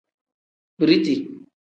Biriti. 0.79 1.15